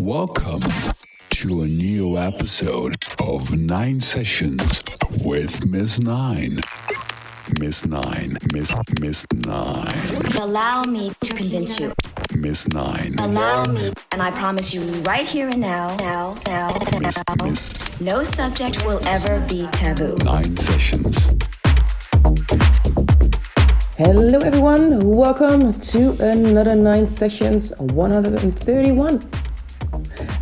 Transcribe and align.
Welcome 0.00 0.62
to 1.30 1.62
a 1.62 1.66
new 1.66 2.18
episode 2.18 2.96
of 3.24 3.56
Nine 3.56 4.00
Sessions 4.00 4.82
with 5.24 5.64
Miss 5.66 6.00
Nine. 6.00 6.58
Miss 7.60 7.86
Nine, 7.86 8.38
Miss 8.52 8.76
Miss 9.00 9.24
Nine. 9.32 10.26
Allow 10.36 10.82
me 10.82 11.12
to 11.20 11.34
convince 11.34 11.78
you. 11.78 11.92
Miss 12.34 12.66
Nine. 12.70 13.14
Allow 13.20 13.62
me, 13.66 13.92
and 14.10 14.20
I 14.20 14.32
promise 14.32 14.74
you 14.74 14.82
right 15.02 15.26
here 15.26 15.48
and 15.48 15.60
now, 15.60 15.94
now, 16.00 16.34
now, 16.46 16.76
Miss 16.98 17.22
now, 17.28 17.44
Miss 17.44 18.00
no 18.00 18.24
subject 18.24 18.84
will 18.84 19.00
ever 19.06 19.38
be 19.48 19.68
taboo. 19.68 20.16
Nine 20.24 20.56
Sessions. 20.56 21.28
Hello, 24.02 24.38
everyone. 24.38 24.98
Welcome 25.10 25.74
to 25.74 26.16
another 26.20 26.74
Nine 26.74 27.06
Sessions 27.06 27.78
131. 27.78 29.30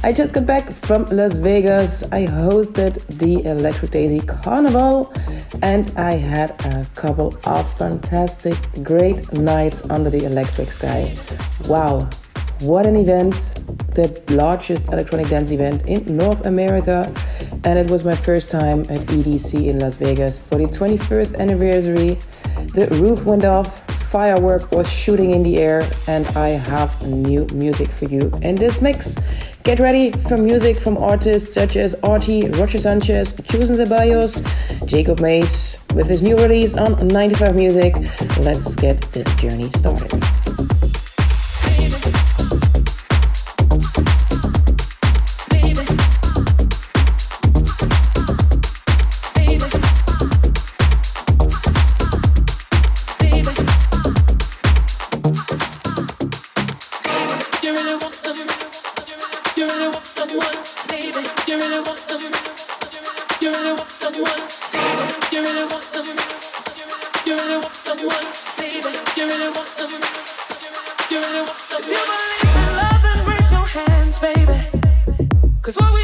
I 0.05 0.13
just 0.13 0.33
got 0.33 0.47
back 0.47 0.71
from 0.71 1.07
Las 1.07 1.39
Vegas. 1.39 2.05
I 2.13 2.29
hosted 2.29 3.05
the 3.19 3.43
Electric 3.43 3.91
Daisy 3.91 4.21
Carnival 4.21 5.13
and 5.61 5.91
I 5.99 6.13
had 6.13 6.51
a 6.67 6.87
couple 6.95 7.35
of 7.47 7.77
fantastic, 7.77 8.55
great 8.85 9.33
nights 9.33 9.83
under 9.91 10.09
the 10.09 10.25
electric 10.25 10.71
sky. 10.71 11.13
Wow, 11.67 12.09
what 12.61 12.87
an 12.87 12.97
event! 12.97 13.35
The 13.95 14.23
largest 14.31 14.89
electronic 14.89 15.29
dance 15.29 15.51
event 15.51 15.87
in 15.87 16.17
North 16.17 16.47
America, 16.47 17.13
and 17.65 17.79
it 17.79 17.91
was 17.91 18.05
my 18.05 18.15
first 18.15 18.51
time 18.51 18.81
at 18.83 19.01
EDC 19.11 19.67
in 19.67 19.79
Las 19.79 19.97
Vegas 19.97 20.39
for 20.39 20.57
the 20.57 20.65
21st 20.65 21.39
anniversary. 21.39 22.19
The 22.75 22.87
roof 23.01 23.25
went 23.25 23.45
off, 23.45 23.87
firework 24.11 24.73
was 24.73 24.91
shooting 24.91 25.33
in 25.33 25.43
the 25.43 25.59
air, 25.59 25.89
and 26.07 26.27
I 26.37 26.49
have 26.49 27.07
new 27.07 27.47
music 27.55 27.89
for 27.89 28.07
you 28.07 28.33
in 28.43 28.55
this 28.55 28.81
mix. 28.81 29.17
Get 29.63 29.81
ready 29.81 30.11
for 30.11 30.37
music 30.37 30.79
from 30.79 30.97
artists 30.97 31.53
such 31.53 31.77
as 31.77 31.95
Arty, 32.03 32.49
Roger 32.51 32.79
Sanchez, 32.79 33.35
Chus 33.49 33.69
and 33.69 33.79
Ceballos, 33.79 34.43
Jacob 34.87 35.21
Mace 35.21 35.85
with 35.95 36.09
his 36.09 36.23
new 36.23 36.37
release 36.37 36.75
on 36.75 37.07
95 37.09 37.55
Music. 37.55 37.95
Let's 38.39 38.75
get 38.77 39.01
this 39.13 39.33
journey 39.37 39.71
started. 39.77 40.68
You 65.79 67.37
really 67.37 67.57
want 67.59 67.73
someone, 67.73 68.27
baby? 68.59 68.91
You 69.17 69.27
really 69.29 69.51
want 69.55 69.69
some? 69.69 69.93
You 71.09 71.21
really 71.21 71.43
want 71.43 71.57
someone? 71.57 71.89
you 71.89 72.03
believe 72.03 72.57
in 72.57 72.77
love, 72.77 73.03
then 73.07 73.27
raise 73.31 73.51
your 73.53 73.67
hands, 73.79 74.19
baby. 74.19 74.59
'Cause 75.63 75.77
what 75.79 75.95
we 75.95 75.98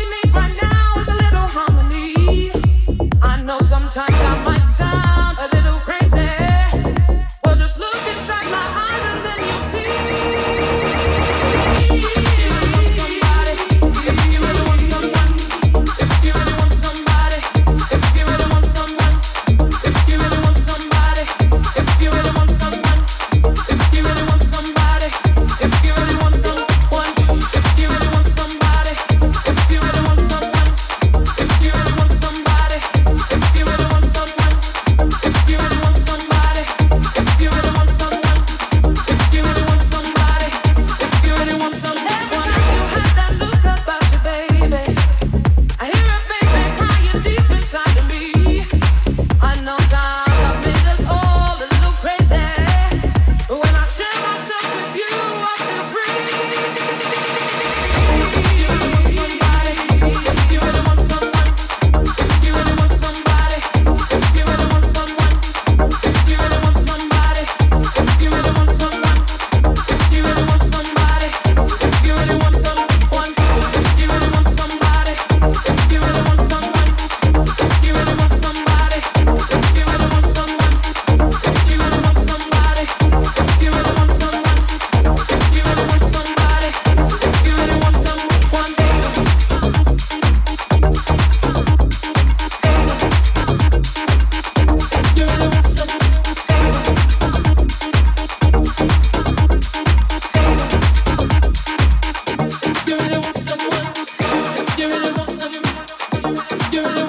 You 106.54 107.03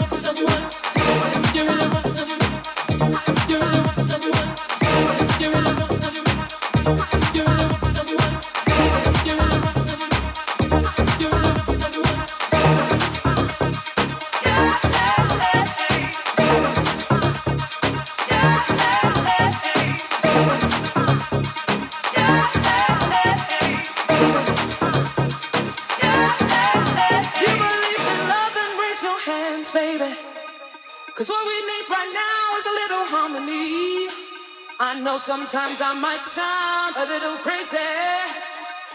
sometimes 35.48 35.80
I 35.80 35.94
might 36.00 36.22
sound 36.22 36.96
a 36.98 37.06
little 37.06 37.38
crazy. 37.38 37.78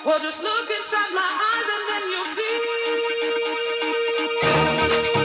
Well, 0.04 0.18
just 0.18 0.42
look 0.42 0.68
inside 0.68 1.12
my 1.14 1.22
eyes 1.22 1.68
and 1.76 1.88
then 1.90 2.10
you'll 2.10 2.24
see. 5.14 5.19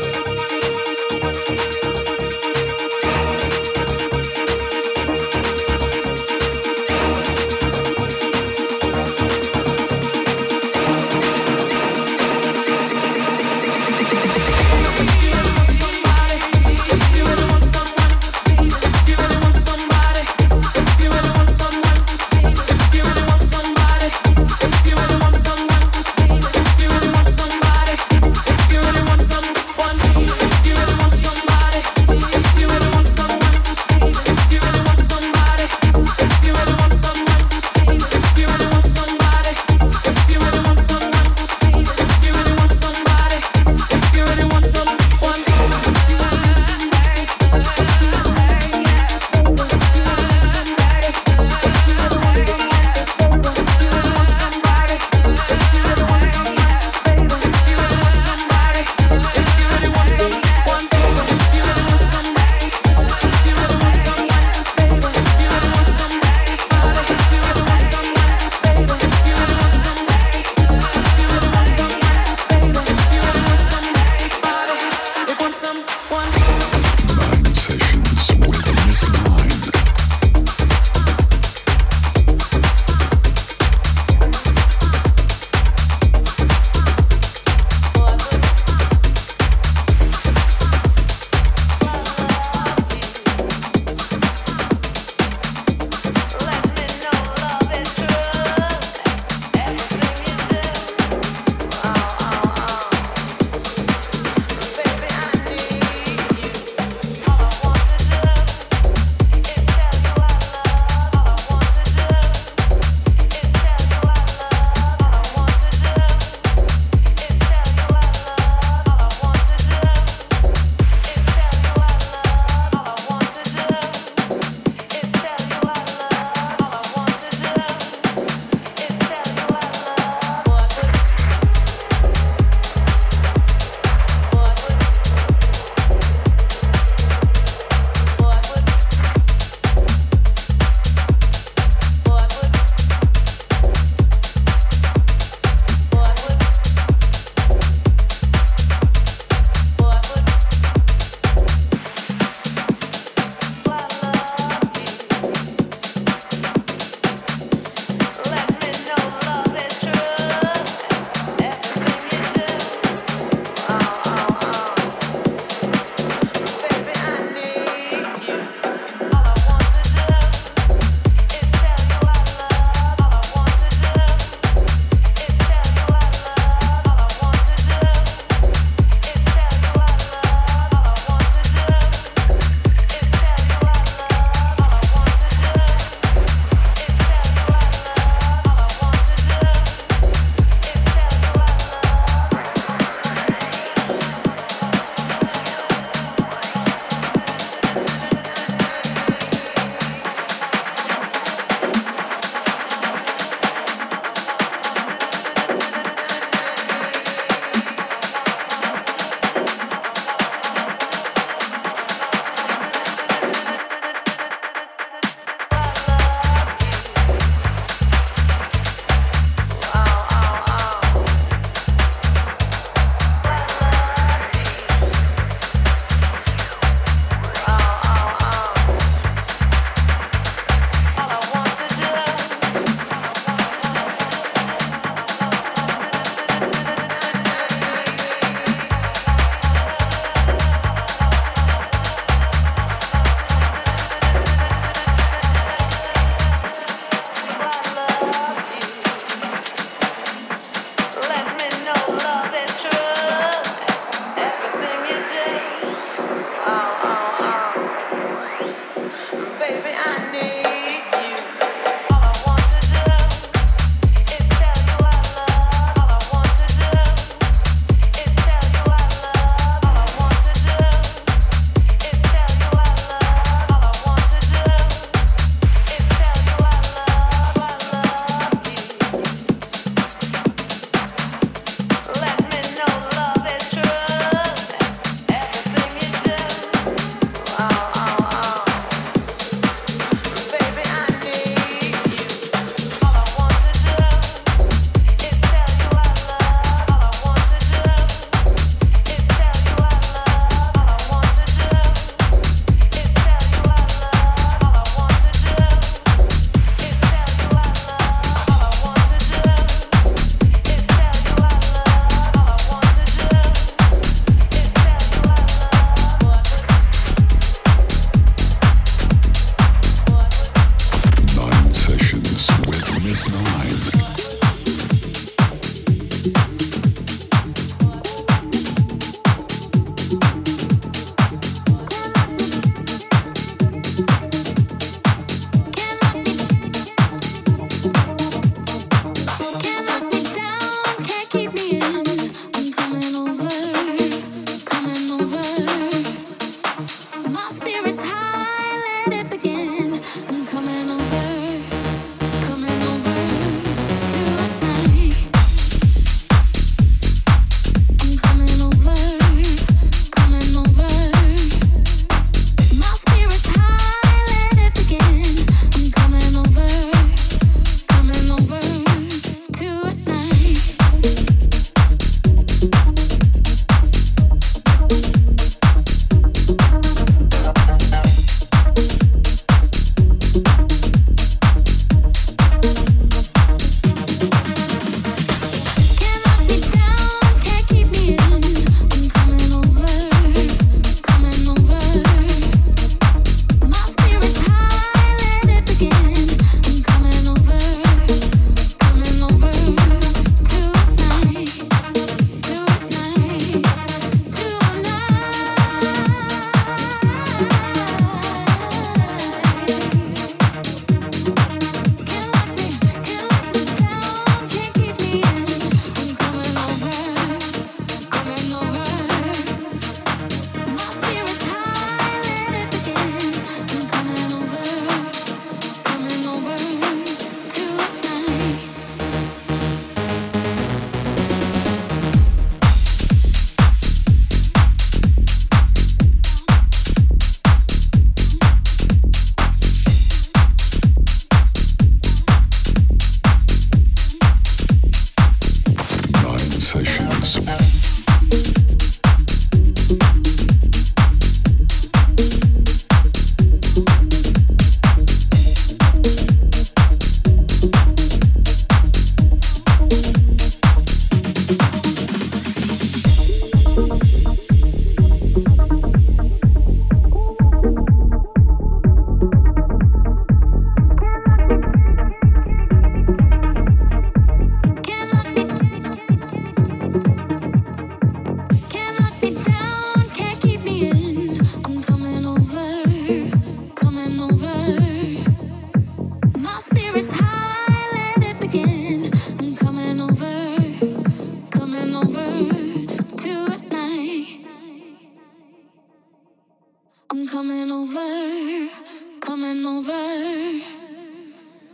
over. 499.47 500.41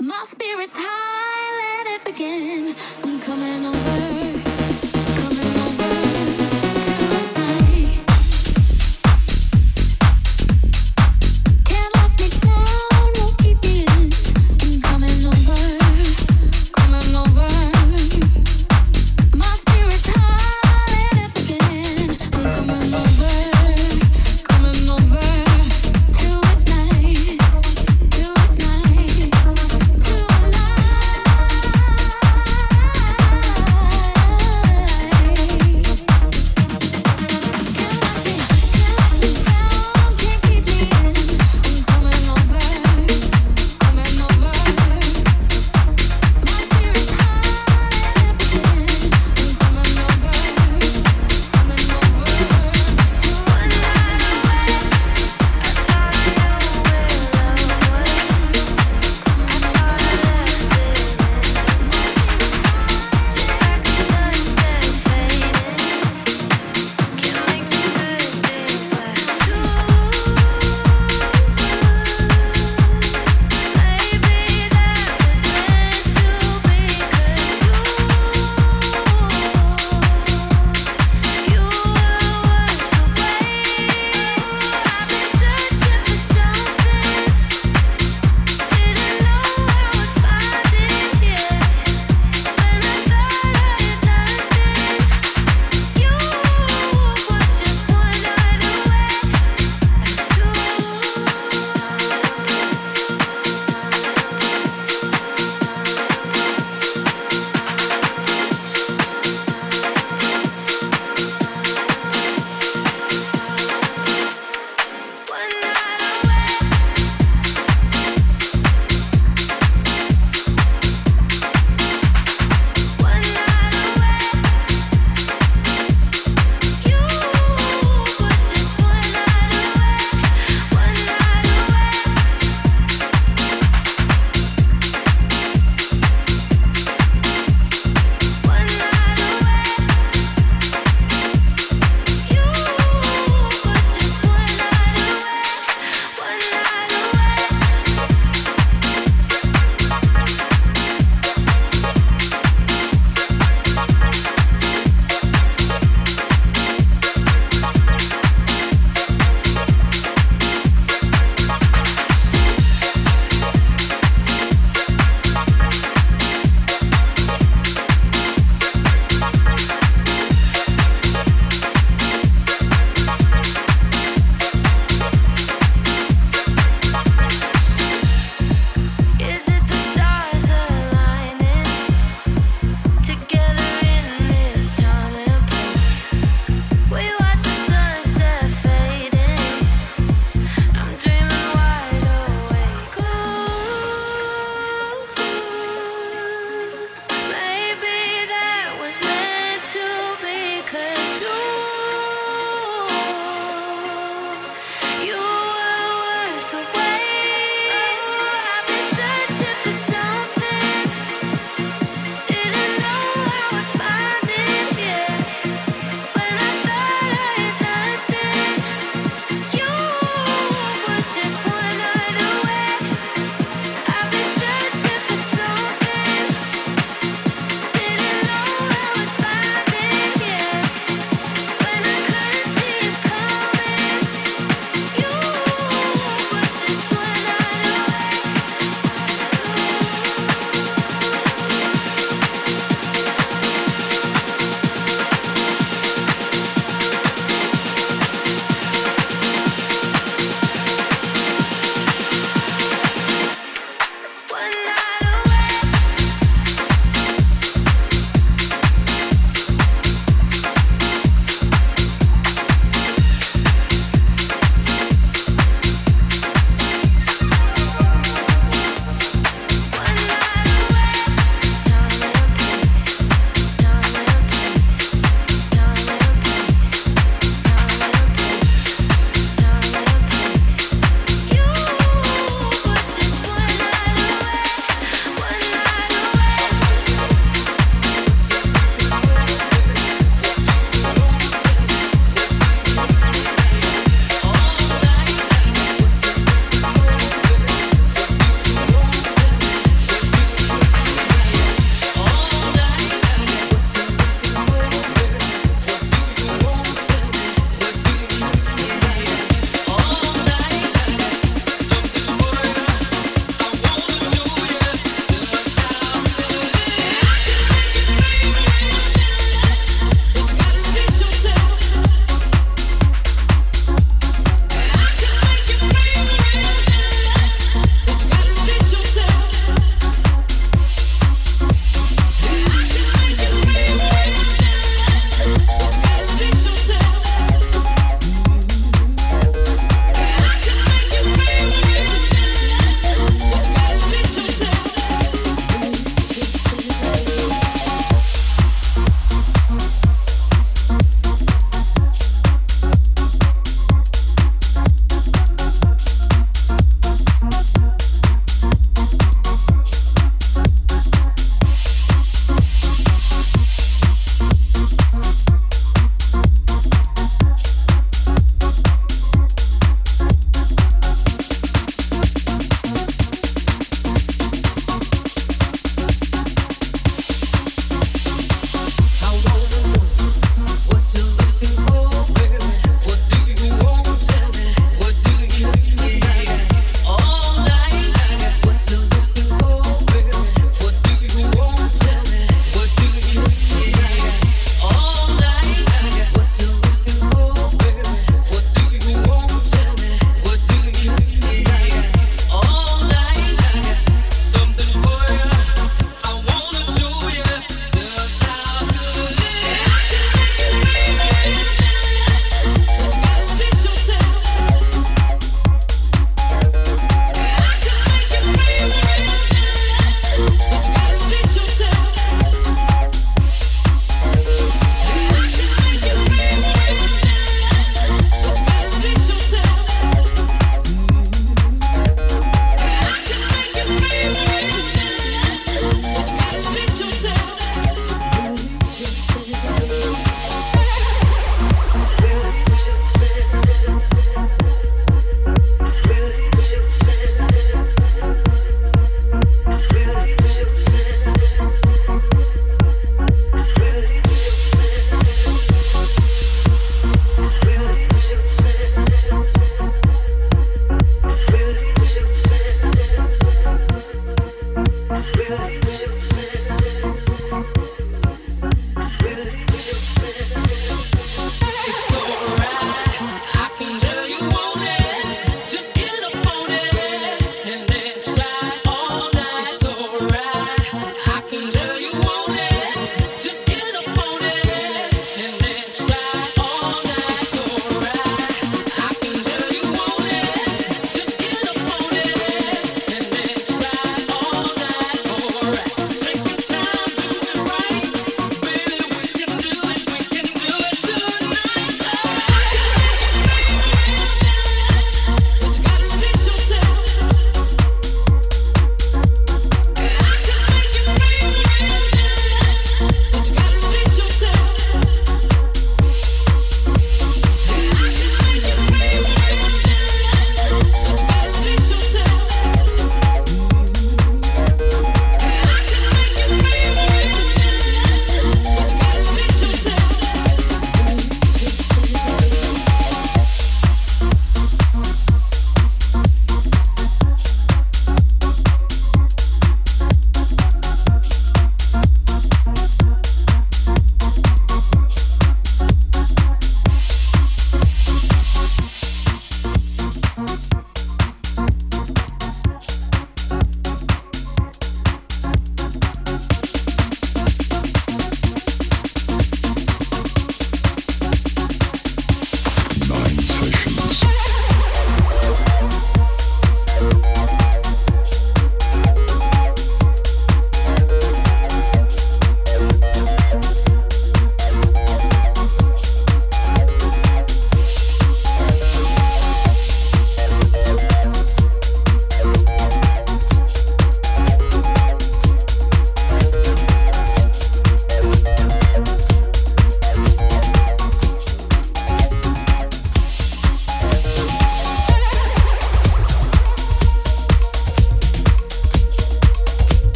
My 0.00 0.24
spirit's 0.26 0.76
high, 0.76 1.84
let 1.84 1.86
it 1.94 2.04
begin. 2.04 2.74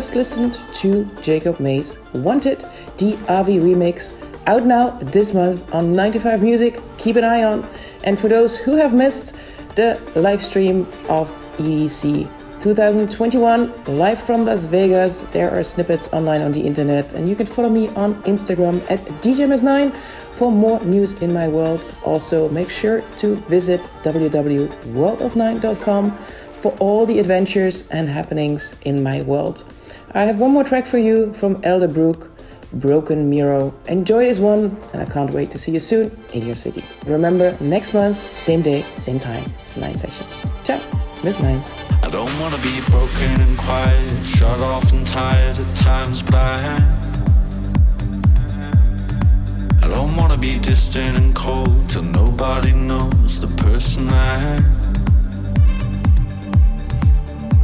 Just 0.00 0.14
listened 0.14 0.58
to 0.74 1.04
Jacob 1.20 1.60
May's 1.60 1.98
Wanted, 2.14 2.64
the 2.96 3.18
Avi 3.28 3.58
remix, 3.58 4.14
out 4.46 4.64
now 4.64 4.98
this 5.02 5.34
month 5.34 5.70
on 5.74 5.94
95 5.94 6.42
Music. 6.42 6.80
Keep 6.96 7.16
an 7.16 7.24
eye 7.24 7.44
on. 7.44 7.68
And 8.04 8.18
for 8.18 8.28
those 8.28 8.56
who 8.56 8.76
have 8.76 8.94
missed 8.94 9.34
the 9.76 10.00
live 10.16 10.42
stream 10.42 10.86
of 11.10 11.28
EDC 11.58 12.26
2021 12.60 13.84
live 13.98 14.18
from 14.18 14.46
Las 14.46 14.64
Vegas, 14.64 15.20
there 15.32 15.50
are 15.50 15.62
snippets 15.62 16.10
online 16.14 16.40
on 16.40 16.52
the 16.52 16.62
internet, 16.62 17.12
and 17.12 17.28
you 17.28 17.36
can 17.36 17.44
follow 17.44 17.68
me 17.68 17.88
on 17.88 18.22
Instagram 18.22 18.80
at 18.90 19.00
DJMS9 19.20 19.94
for 20.36 20.50
more 20.50 20.82
news 20.82 21.20
in 21.20 21.30
my 21.30 21.46
world. 21.46 21.92
Also, 22.06 22.48
make 22.48 22.70
sure 22.70 23.02
to 23.18 23.36
visit 23.50 23.82
www.worldof9.com 24.02 26.10
for 26.52 26.72
all 26.78 27.04
the 27.04 27.18
adventures 27.18 27.86
and 27.90 28.08
happenings 28.08 28.74
in 28.86 29.02
my 29.02 29.20
world. 29.20 29.62
I 30.12 30.22
have 30.22 30.40
one 30.40 30.50
more 30.50 30.64
track 30.64 30.86
for 30.86 30.98
you 30.98 31.32
from 31.34 31.62
Elderbrook, 31.62 32.28
Broken 32.72 33.30
Mirror. 33.30 33.72
Enjoy 33.86 34.24
this 34.24 34.40
one, 34.40 34.76
and 34.92 35.00
I 35.00 35.04
can't 35.04 35.32
wait 35.32 35.52
to 35.52 35.58
see 35.58 35.70
you 35.70 35.78
soon 35.78 36.10
in 36.32 36.44
your 36.44 36.56
city. 36.56 36.84
Remember, 37.06 37.56
next 37.60 37.94
month, 37.94 38.18
same 38.40 38.60
day, 38.60 38.84
same 38.98 39.20
time, 39.20 39.44
nine 39.76 39.96
sessions. 39.96 40.28
Ciao, 40.64 40.80
Miss 41.22 41.38
Nine. 41.38 41.62
I 42.02 42.08
don't 42.10 42.40
wanna 42.40 42.58
be 42.58 42.80
broken 42.90 43.40
and 43.40 43.56
quiet, 43.56 44.26
shut 44.26 44.58
off 44.58 44.92
and 44.92 45.06
tired 45.06 45.56
at 45.56 45.76
times, 45.76 46.22
but 46.22 46.34
I 46.34 46.60
am. 46.60 47.00
I 49.80 49.88
don't 49.88 50.16
wanna 50.16 50.38
be 50.38 50.58
distant 50.58 51.18
and 51.18 51.36
cold 51.36 51.88
till 51.88 52.02
nobody 52.02 52.72
knows 52.72 53.38
the 53.38 53.46
person 53.62 54.08
I 54.08 54.56
am. 54.56 54.79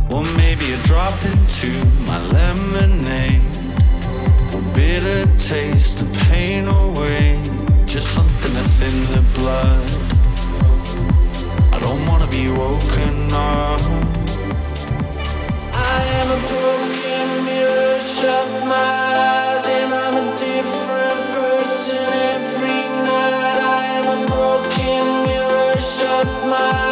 Or 0.09 0.23
maybe 0.37 0.73
a 0.73 0.79
drop 0.85 1.15
into 1.25 1.71
my 2.07 2.19
lemonade. 2.37 3.43
A 4.55 4.61
bitter 4.75 5.27
taste, 5.37 5.99
the 5.99 6.07
pain 6.31 6.69
away. 6.69 7.43
Just 7.87 8.15
something 8.15 8.53
to 8.53 8.65
thin 8.79 8.99
the 9.15 9.23
blood. 9.39 9.91
I 11.75 11.79
don't 11.81 12.07
wanna 12.07 12.29
be 12.29 12.49
woken 12.49 13.35
up. 13.35 13.81
I 15.73 15.99
am 16.21 16.29
a 16.39 16.41
broken 16.51 17.27
mirror, 17.45 17.99
shut 18.01 18.49
my 18.75 18.91
eyes, 19.31 19.65
and 19.79 19.91
I'm 20.03 20.17
a 20.25 20.27
different 20.39 21.21
person 21.37 22.07
every 22.35 22.81
night. 23.11 23.59
I 23.79 23.85
am 23.99 24.07
a 24.17 24.19
broken 24.31 25.05
mirror, 25.27 25.73
shut 25.79 26.29
my 26.47 26.57
eyes, 26.57 26.86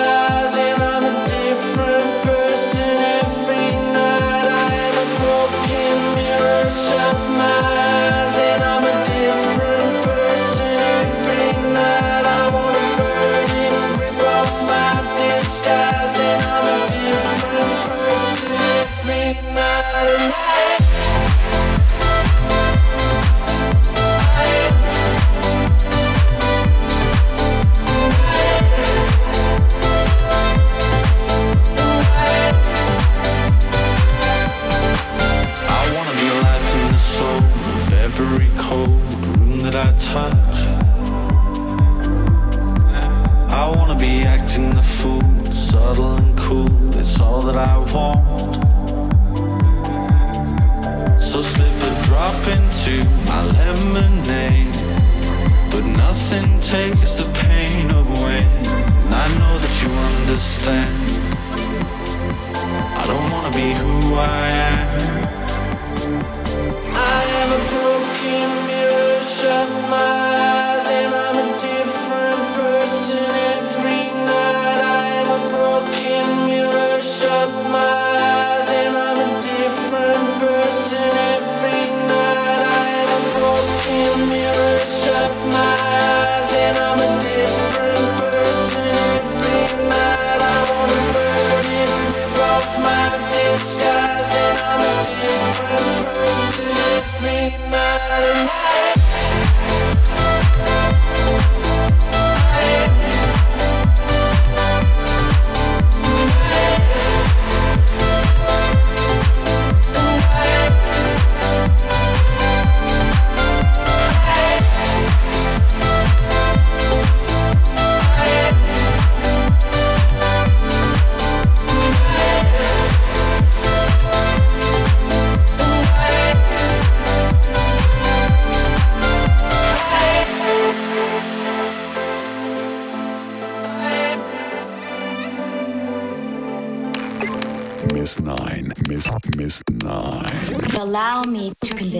acting 44.54 44.70
the 44.74 44.82
fool, 44.82 45.44
subtle 45.44 46.16
and 46.16 46.38
cool. 46.38 46.96
It's 46.96 47.20
all 47.20 47.40
that 47.40 47.56
I 47.56 47.78
want. 47.92 48.83
So 51.34 51.40
slip 51.40 51.82
a 51.82 52.02
drop 52.04 52.46
into 52.46 53.04
my 53.26 53.42
lemonade. 53.58 54.72
but 55.68 55.84
nothing 55.84 56.60
takes 56.60 57.14
the 57.14 57.24
pain 57.48 57.90
away. 57.90 58.46
And 59.02 59.12
I 59.12 59.26
know 59.38 59.54
that 59.58 59.74
you 59.82 59.90
understand. 60.10 60.94
I 63.00 63.02
don't 63.08 63.28
wanna 63.32 63.50
be 63.50 63.74
who 63.82 64.14
I 64.14 64.46
am. 64.70 64.88
I 66.94 67.20
am 67.40 67.48
a 67.58 67.62
broken 67.72 68.48
mirror, 68.68 69.20
shut 69.36 69.68
my 69.90 70.14
eyes, 70.38 70.53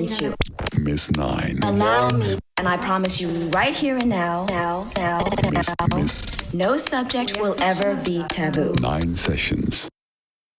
convince 0.07 0.21
you. 0.21 0.35
Miss 0.81 1.11
Nine, 1.13 1.59
Allow 1.63 2.09
me. 2.11 2.39
And 2.59 2.69
I 2.69 2.77
promise 2.77 3.21
you 3.21 3.29
right 3.51 3.75
here 3.75 3.97
and 3.97 4.09
now, 4.09 4.47
now, 4.49 4.91
now, 4.97 5.29
Miss 5.51 5.75
now, 5.81 5.97
Miss 5.97 6.55
no 6.55 6.77
subject 6.77 7.41
will 7.41 7.57
ever 7.63 7.97
be 8.05 8.23
taboo. 8.29 8.75
Nine 8.81 9.15
Sessions. 9.15 9.89